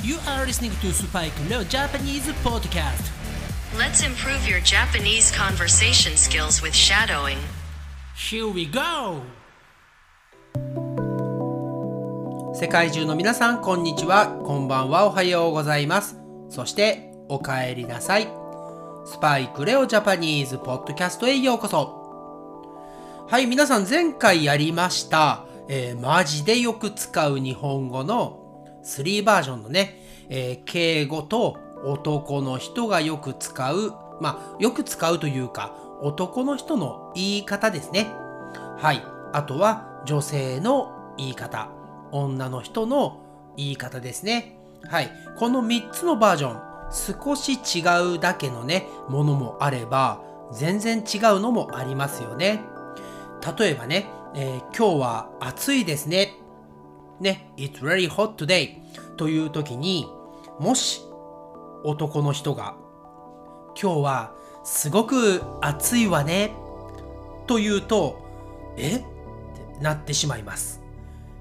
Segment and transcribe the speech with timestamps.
[0.00, 3.10] You are listening to Spike Leo Japanese Podcast.
[3.76, 7.38] Let's improve your Japanese conversation skills with shadowing.
[8.14, 9.22] Here we go!
[12.54, 14.28] 世界中の皆さん、こんにちは。
[14.44, 15.06] こんばんは。
[15.06, 16.16] おはようございます。
[16.48, 18.28] そして、お帰りなさい。
[19.04, 23.26] スパイクレオジャパニーズポッドキャストへようこそ。
[23.28, 28.37] はい、皆さん前回やりました、えーマジでよく使う日本語の
[28.88, 38.06] 3バージョンのね、えー敬語と男の人がよく使う、まあ、よく使うというか、男の人の言い方ですね。
[38.78, 39.02] はい。
[39.32, 41.70] あとは女性の言い方、
[42.12, 43.20] 女の人の
[43.56, 44.58] 言い方ですね。
[44.88, 45.10] はい。
[45.36, 47.82] この3つのバージョン、少し違
[48.14, 52.62] うだけのね、ものもあれば、全然違うのもありますよね。
[53.58, 56.32] 例えばね、えー今日は暑いですね。
[57.20, 58.76] ね、It's very hot today
[59.16, 60.06] という時に、
[60.58, 61.02] もし
[61.84, 62.76] 男の人が、
[63.80, 64.32] 今日は
[64.64, 66.52] すごく暑いわね
[67.46, 68.26] と言うと、
[68.76, 68.96] え？
[68.96, 69.06] って
[69.80, 70.82] なってしまいます。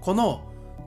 [0.00, 0.42] この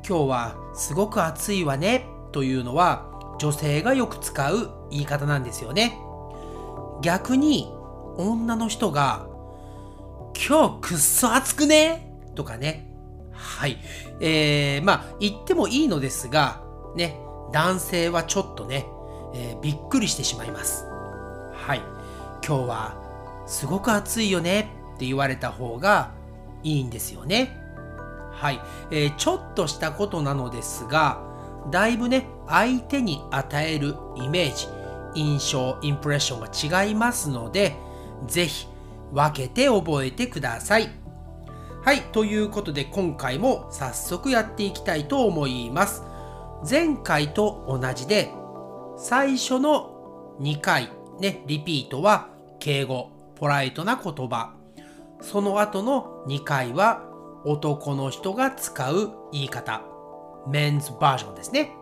[0.07, 5.97] 今日はすごく暑いわねというのは女性がよく使う言い方なんですよね。
[7.01, 7.71] 逆に
[8.17, 9.27] 女の人が
[10.47, 12.13] 今日くっそ暑くね？
[12.35, 12.92] とかね。
[13.33, 13.77] はい。
[14.19, 16.63] えー、まあ言ってもいいのですが、
[16.95, 17.19] ね、
[17.51, 18.87] 男性はちょっとね、
[19.33, 20.85] えーびっくりしてしまいます。
[21.53, 21.81] はい。
[22.45, 26.11] 今日はすごく暑いよねって言われた方が
[26.63, 27.57] いいんですよね。
[28.31, 28.59] はい。
[28.91, 31.21] えーちょっとしたことなのですが、
[31.71, 34.67] だいぶね、相手に与えるイメージ、
[35.15, 37.75] 印象、インプレッションが違いますので、
[38.27, 38.67] ぜひ
[39.11, 41.02] 分けて覚えてください。
[41.83, 42.01] はい。
[42.13, 46.01] ということで今回も早速やっていきたいと思います。
[46.67, 48.31] 前回と同じで、
[48.97, 54.53] 最初の2回、ね、リピートは敬語、ポライトな言葉。
[55.19, 57.03] その後の2回は
[57.43, 59.81] 男の人が使う言い方。
[60.47, 61.75] メンズバージョンですね。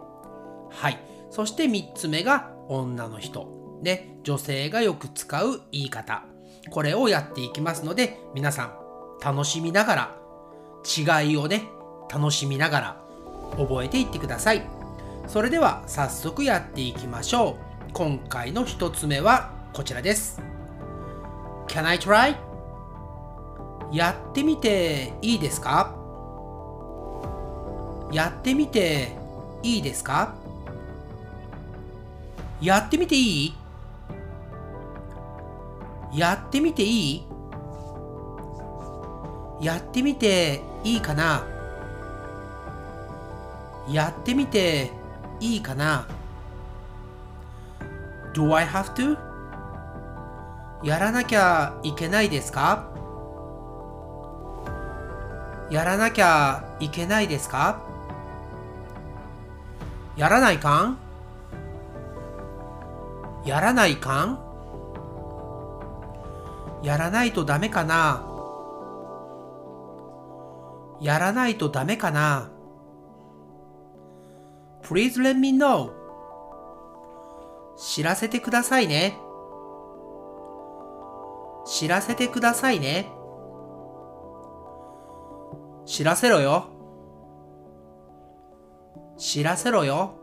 [0.71, 0.97] はい。
[1.29, 3.79] そして3つ目が女の人。
[3.83, 6.23] ね、女性がよく使う言い方。
[6.71, 8.80] これをやっていきますので、皆さん
[9.23, 10.15] 楽しみながら、
[11.23, 11.69] 違いをね、
[12.11, 12.97] 楽しみながら
[13.57, 14.67] 覚えていってください。
[15.27, 17.91] それでは早速やっていきましょう。
[17.93, 20.41] 今回の1つ目はこちらです。
[21.67, 22.35] Can I try?
[23.91, 25.95] やってみていいですか？
[28.11, 29.15] やってみて
[29.61, 30.33] いいですか？
[32.61, 33.55] やってみていい？
[36.13, 37.30] やってみていい？
[39.61, 41.45] やってみていいかな？
[43.87, 44.91] やってみて
[45.39, 46.07] いいかな
[48.33, 49.17] ?Do I have to?
[50.83, 52.89] やらなきゃいけないですか？
[55.69, 57.81] やらなきゃいけないですか？
[60.17, 60.97] やらないかん？
[63.45, 64.39] やらないかん？
[66.81, 68.25] やらないとダメかな？
[71.01, 72.51] やらないとダメかな。
[74.83, 75.91] Please let me know.
[77.75, 79.17] 知らせてくださいね。
[81.65, 83.07] 知らせてくださいね。
[85.85, 86.67] 知らせろよ。
[89.17, 90.13] 知らせろよ。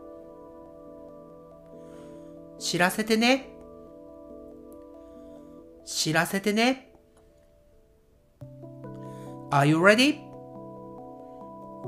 [2.57, 3.49] 知らせてね。
[5.85, 6.93] 知らせてね。
[9.51, 10.28] Are you ready?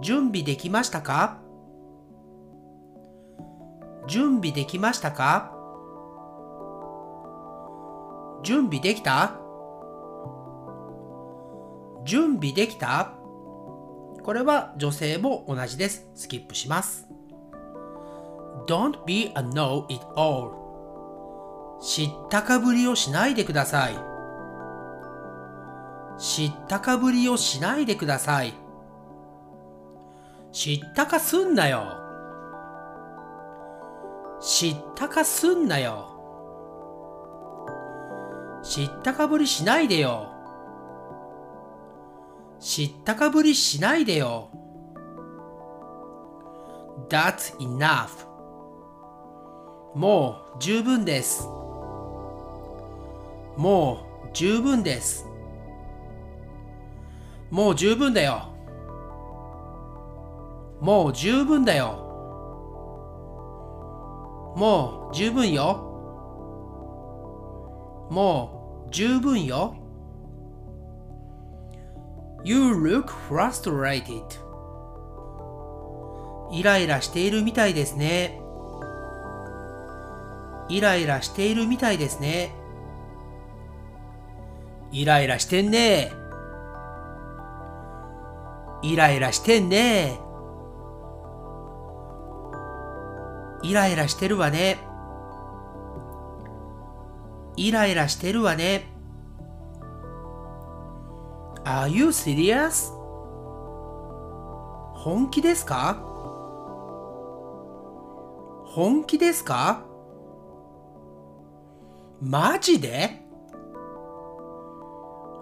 [0.02, 1.38] 準備できましたか？
[4.08, 5.54] 準備できましたか？
[8.44, 9.36] 準備できた？
[12.04, 13.14] 準備できた？
[14.24, 16.10] これは女性も同じです。
[16.16, 17.08] スキップします。
[18.68, 20.52] Don't be a know it all
[21.82, 23.94] 知ったかぶりをしないでください。
[26.20, 28.54] 知ったかぶりをしないでください。
[30.52, 31.98] 知ったかすんなよ。
[34.42, 36.08] 知ったかすんなよ。
[38.64, 40.28] 知ったかぶりしないでよ。
[42.60, 44.50] 知ったかぶりしないでよ。
[47.10, 48.28] That's enough.
[49.96, 51.48] もう十分です。
[53.58, 55.26] もう十分です。
[57.50, 58.51] もう十分だよ。
[60.82, 62.08] もう十分だよ。
[64.58, 65.88] もう十分よ。
[68.10, 69.76] もう十分よ。
[72.44, 74.24] You look frustrated.
[76.52, 78.42] イライラしているみたいですね。
[80.68, 82.56] イライラしているみたいですね。
[84.92, 86.12] イライラしてんね。
[88.82, 90.31] イライラしてんね。
[93.64, 94.80] イライラしてるわね。
[97.58, 98.88] イライラしてるわね。
[101.64, 102.92] Are you serious?
[104.96, 105.98] 本気ですか？
[108.66, 109.84] 本気ですか？
[112.22, 113.22] マジで？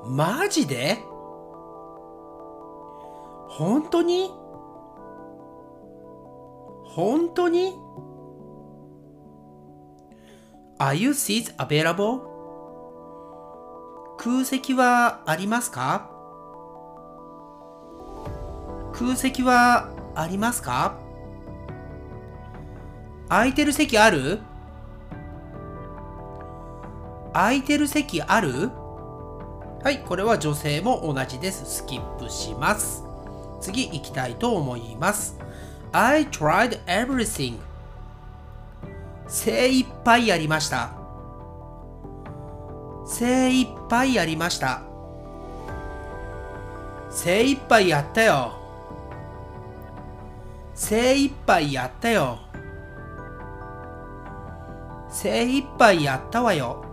[0.05, 0.97] マジで？
[3.47, 4.31] 本当に？
[6.85, 7.77] 本当に？
[10.81, 12.21] Are you seats available?
[14.17, 16.09] 空席はありますか？
[18.93, 20.97] 空席はありますか？
[23.27, 24.39] 空いてる席ある？
[27.33, 28.69] 空いてる席ある？
[29.83, 31.65] はい、これは女性も同じです。
[31.65, 33.03] スキップします。
[33.59, 35.37] 次行きたいと思います。
[35.91, 37.59] I tried everything.
[39.29, 40.89] 精一杯やりました。
[43.05, 44.81] 精一杯やりました。
[47.11, 48.53] 精一杯やったよ。
[50.73, 52.39] 精一杯やったよ。
[55.09, 56.83] 精一杯やったわよ。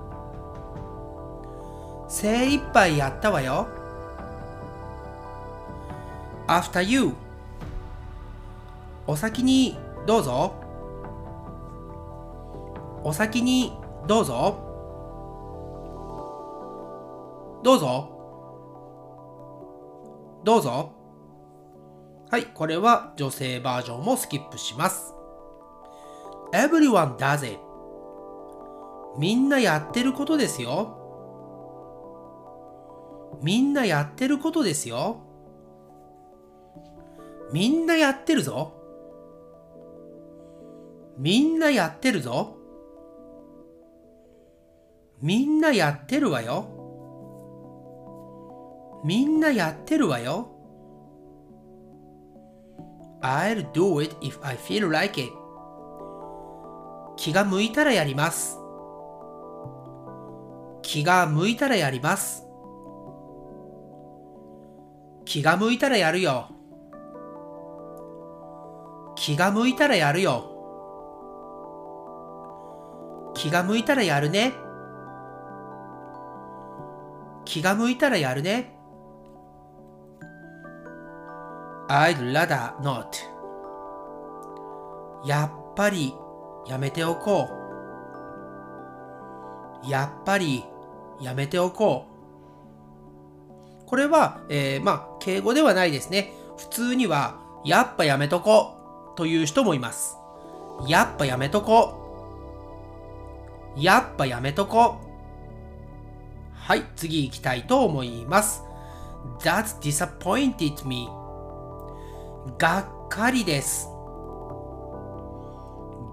[2.06, 3.66] 精一杯やったわよ。
[6.46, 7.14] After you
[9.06, 10.65] お先にどうぞ。
[13.06, 13.72] お先に
[14.08, 14.58] どうぞ。
[17.62, 18.10] どうぞ。
[20.42, 20.92] どうぞ。
[22.28, 25.14] はい、これは女性バージョンもスキップします。
[26.52, 27.60] Everyone does it.
[29.16, 30.98] みんなやってることですよ。
[33.40, 35.18] みんなやってることですよ。
[37.52, 38.72] みんなやってるぞ。
[41.16, 42.55] みんなやってるぞ。
[45.22, 46.66] みんなやってるわよ。
[49.04, 50.52] みんなやってるわよ。
[53.22, 55.32] I'll do it if I feel like it.
[57.16, 58.58] 気が向いたらやります。
[60.82, 62.44] 気が向いたらやります。
[65.24, 66.48] 気が向いたらやるよ。
[69.16, 70.52] 気が向いたらやるよ。
[73.34, 74.65] 気が向いたらやるね。
[77.56, 78.70] 気が向いたらやるね。
[81.88, 83.06] I'd rather not.
[85.24, 86.12] やっぱり
[86.66, 87.48] やめておこ
[89.82, 89.90] う。
[89.90, 90.64] やっぱり
[91.18, 92.04] やめておこ
[93.82, 93.86] う。
[93.86, 96.34] これは、えー、まあ、敬語ではないですね。
[96.58, 100.18] 普通には、やっぱやめとこうという人もいます。
[100.86, 102.02] やっぱやめとこ
[103.78, 103.82] う。
[103.82, 105.05] やっぱやめとこう。
[106.66, 108.60] はい、次行きたいと思います。
[109.38, 111.08] That's disappointed me.
[112.58, 113.86] がっかりです。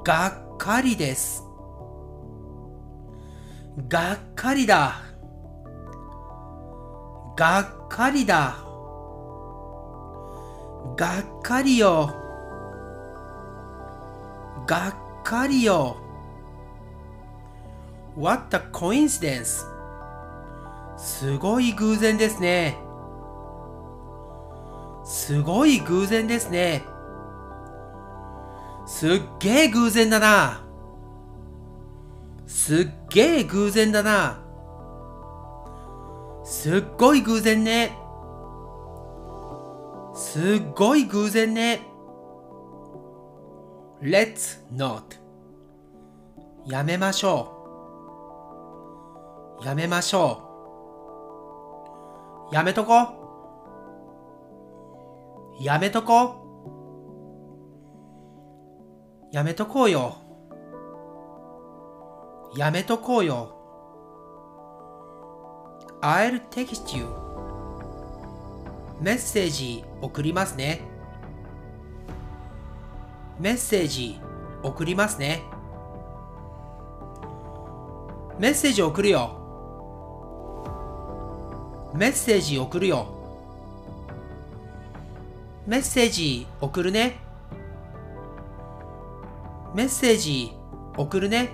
[0.03, 1.43] がっかりです。
[3.88, 5.01] がっかりだ。
[7.36, 8.55] がっかりだ。
[10.95, 12.13] がっかりよ。
[14.67, 15.98] がっかりよ。
[18.15, 19.73] What a coincidence!
[21.03, 22.77] すごい偶然ですね。
[25.03, 26.86] すごい偶然ですね。
[28.88, 30.63] すっげえ偶然だな。
[32.48, 34.39] すっげえ偶然だな。
[36.45, 37.98] すっごい偶然ね。
[40.15, 41.81] すっごい偶然ね。
[44.01, 45.01] Let's not
[46.65, 47.50] やめましょ
[49.62, 49.65] う。
[49.65, 50.43] やめましょう。
[52.53, 52.93] やめとこ。
[55.60, 56.36] やめとこ。
[59.31, 60.17] やめとこうよ。
[62.55, 63.57] やめとこうよ。
[66.03, 67.07] I'll text you
[69.01, 70.81] メッセージ送りますね。
[73.39, 74.22] メッセージ
[74.62, 75.41] 送りますね。
[78.38, 79.43] メッセージ送るよ
[81.94, 83.06] メッセージ送るよ。
[85.68, 87.20] メッセージ送るね。
[89.76, 90.54] メッセージ
[90.98, 91.52] 送るね。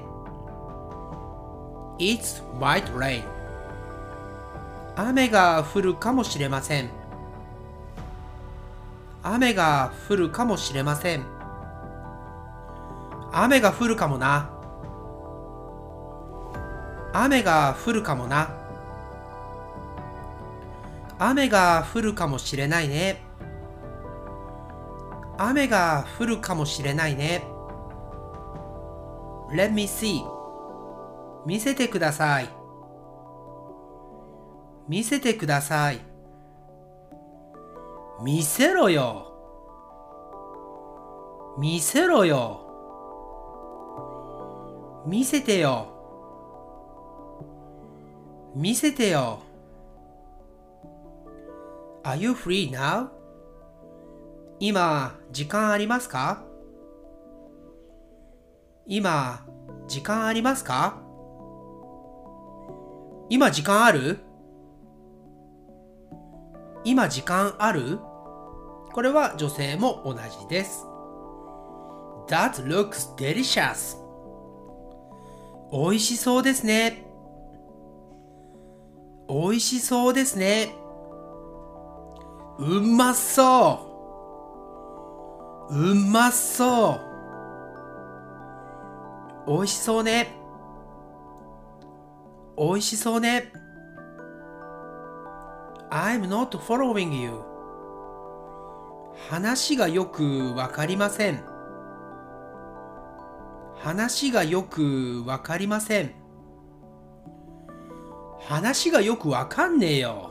[2.00, 3.24] It's might rain.
[4.96, 6.90] 雨が降るかもしれません。
[9.22, 11.26] 雨が降るかもしれません。
[13.34, 14.50] 雨が降るかもな。
[17.12, 18.59] 雨が降るかもな。
[21.22, 23.22] 雨が降るかもしれないね。
[25.38, 27.44] 雨が降るかもしれないね。
[29.52, 30.24] Let me see.
[31.46, 32.50] 見せてください。
[34.88, 36.00] 見せてください。
[38.24, 39.26] 見せろよ。
[41.58, 42.62] 見せろよ。
[45.06, 45.88] 見せてよ。
[48.56, 49.49] 見せてよ。
[52.04, 53.10] Are you free now?
[54.60, 56.44] 今、時間ありますか？
[58.86, 59.46] 今、
[59.88, 61.02] 時間ありますか？
[63.30, 64.20] 今時間ある？
[66.84, 68.00] 今時間ある？
[68.94, 70.86] これは女性も同じです。
[72.28, 73.98] That looks delicious.
[75.72, 77.06] 美味しそうですね。
[79.28, 80.74] 美味しそうですね。
[82.60, 83.88] うまそ
[85.70, 87.00] ううまそ
[89.48, 90.36] う美味しそうね。
[92.58, 93.54] 美味しそうね。
[95.90, 97.42] I'm not following you.
[99.30, 101.44] 話がよくわかりません。
[103.76, 106.12] 話がよくわかりません。
[108.42, 110.29] 話がよくわかんねえよ。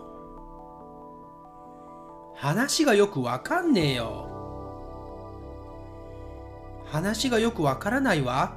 [2.40, 4.28] 話がよくわかんねえよ。
[6.87, 8.57] 話がよくわからないわ。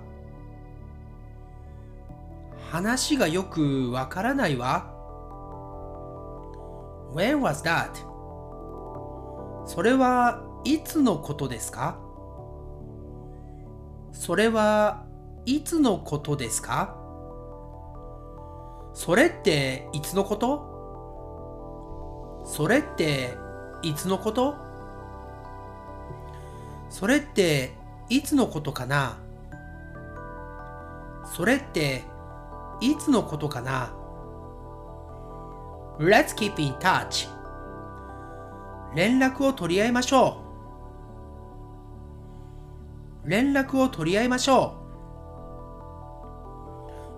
[2.69, 4.93] 話がよくわからないわ。
[7.15, 7.89] When was that?
[9.65, 11.97] それはいつのことですか？
[14.11, 15.05] それは
[15.47, 16.95] いつのことですか？
[18.93, 20.69] それっていつのこと？
[22.45, 23.40] それって
[23.83, 24.55] いつのこと？
[26.89, 27.73] それって
[28.09, 29.17] いつのことかな？
[31.25, 32.03] それって
[32.81, 33.93] いつのことかな
[35.99, 37.27] ？Let's keep in touch.
[38.93, 40.37] 連絡を取り合いましょ
[43.25, 43.29] う。
[43.29, 44.75] 連絡を取り合いましょ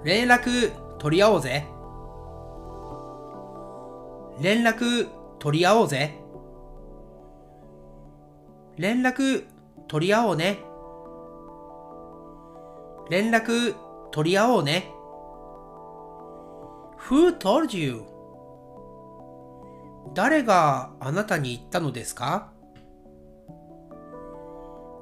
[0.03, 0.05] う。
[0.05, 1.65] 連絡取り合おうぜ。
[4.39, 6.22] 連絡取り合おうぜ。
[8.77, 9.45] 連絡
[9.87, 10.59] 取り合おうね。
[13.09, 13.75] 連絡
[14.11, 14.91] 取り合おうね。
[17.07, 18.03] Who told you?
[20.15, 22.51] 誰があなたに言ったのですか？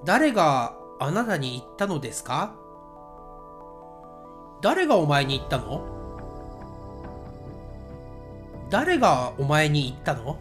[0.06, 2.56] 誰があなたに言ったのですか？
[4.62, 5.88] 誰がお前に言ったの？
[8.70, 10.38] 誰がお前に言ったの？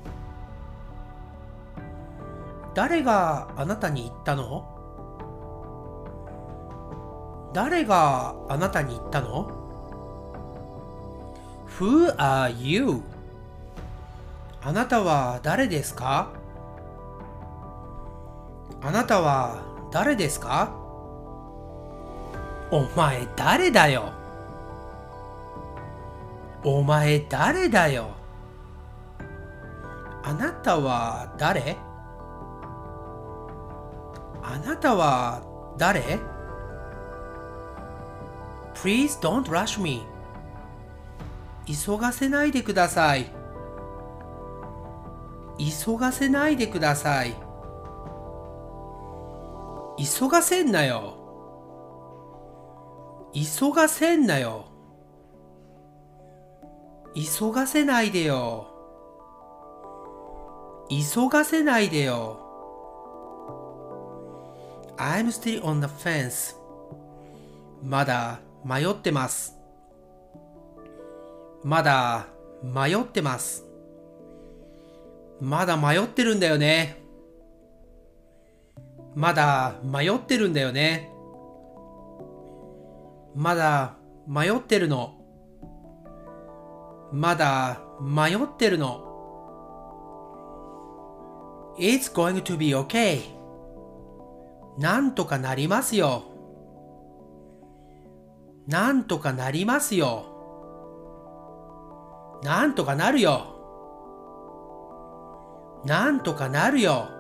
[2.75, 4.65] 誰があなたに言ったの？
[7.53, 9.51] 誰があなたに言ったの
[11.79, 13.03] ?Who are you?
[14.63, 16.31] あなたは誰ですか？
[18.83, 20.73] あなたは誰ですか？
[22.71, 24.13] お前誰だよ？
[26.63, 28.11] お前誰だよ？
[30.23, 31.77] あなたは誰？
[34.53, 35.43] あなたは
[35.79, 36.19] 誰
[38.75, 40.03] ?Please don't rush me
[41.67, 43.31] 急がせないでください。
[45.57, 47.37] 急がせないでください。
[49.97, 51.15] 急がせんなよ。
[53.33, 54.65] 急がせんなよ。
[57.15, 58.67] 急がせないでよ。
[60.89, 62.50] 急がせないでよ。
[65.01, 66.55] I'm still on the fence.
[67.83, 69.57] まだ迷ってます。
[71.65, 72.27] まだ
[72.63, 73.65] 迷ってます。
[75.41, 77.03] まだ迷ってるんだよね。
[79.15, 81.11] まだ迷ってるんだよね。
[83.35, 83.97] まだ
[84.29, 85.15] 迷ってるの。
[87.11, 89.07] まだ迷ってるの。
[91.79, 93.40] It's going to be okay.
[94.81, 96.23] なんとかなりますよ。
[98.67, 100.25] なんとかなりますよ。
[102.43, 103.45] なんとかなるよ。
[105.85, 107.11] なんとかなるよ。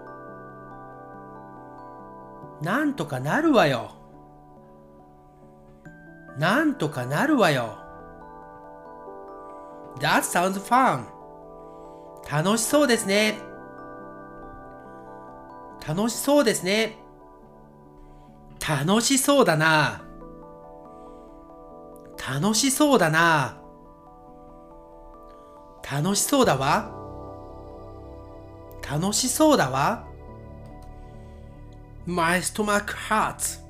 [2.62, 3.90] なんとかなるわよ。
[6.38, 7.76] なんとかなるわよ。
[9.98, 11.04] That sounds fun.
[12.26, 13.38] 楽しそうですね。
[15.86, 17.09] 楽しそうですね。
[18.66, 20.02] 楽しそうだな。
[22.18, 23.56] 楽しそうだな。
[25.90, 26.92] 楽しそうだわ。
[28.88, 30.06] 楽しそうだわ。
[32.06, 33.60] My stomach hurts.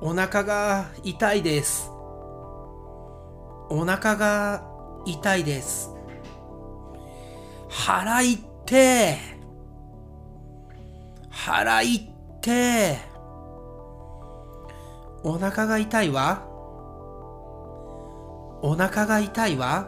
[0.00, 1.90] お腹が痛いです。
[3.70, 4.64] お腹が
[5.04, 5.90] 痛いです。
[7.68, 9.18] 腹いって
[11.28, 13.07] 腹いって
[15.28, 16.42] お腹が痛いわ？
[18.62, 19.86] お腹が痛いわ？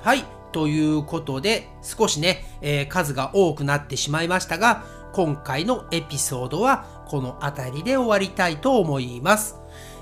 [0.00, 0.24] はい。
[0.52, 9.56] ということで、少しね、えー、数が多くなってしまいましたが、今回のエピソードはこの辺りで終わりたいと思います。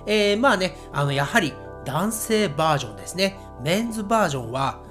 [0.07, 1.55] えー、まあね、あの、やはり
[1.87, 3.39] 男性バージョンですね。
[3.63, 4.83] メンズバージョンは、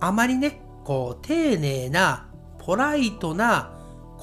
[0.00, 2.26] あまりね、こう、丁寧な、
[2.58, 3.70] ポライトな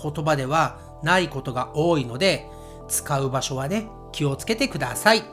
[0.04, 2.50] 言葉ではないことが多いので、
[2.88, 5.24] 使う場所はね、気をつけてください。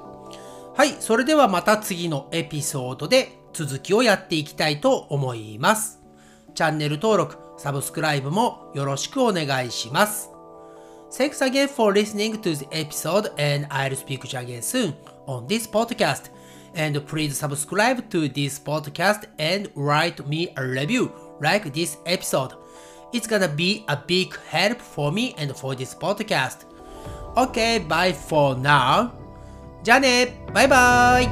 [0.77, 6.01] はい、それではまた次のエピソードで続きをやっていきたいと思います。
[6.55, 10.31] チャンネル登録、サブスクライブもよろしくお願いします。
[11.11, 14.95] Thanks again for listening to the episode and I'll speak to you again soon
[15.27, 16.33] on this podcast.
[16.75, 22.55] And please subscribe to this podcast and write me a review like this episode.
[23.13, 26.74] It's gonna be a big help for me and for this podcast.
[27.36, 29.12] Okay, bye for now.
[29.84, 31.28] じゃあねバイバイ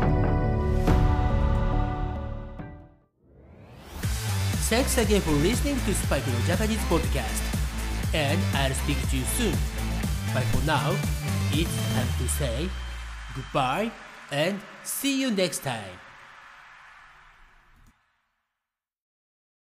[4.69, 7.41] Thanks again for listening to Spike no Japanese podcast.
[8.13, 9.53] And I'll speak to you soon.
[10.33, 10.91] But for now,
[11.51, 12.69] it's time to say
[13.35, 13.91] goodbye
[14.31, 15.99] and see you next time.